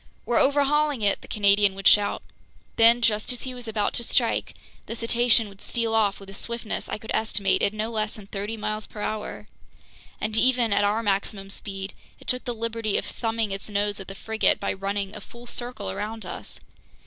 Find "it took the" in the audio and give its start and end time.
12.19-12.55